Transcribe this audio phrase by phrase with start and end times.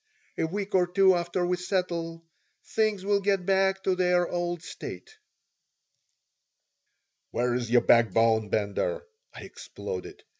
[0.35, 2.25] "A week or two after we settle,
[2.65, 5.15] things will get back to their old state."
[7.29, 9.03] "Where's your backbone, Bender?"
[9.35, 10.23] I exploded.